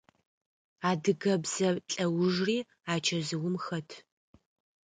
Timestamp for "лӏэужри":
1.89-2.57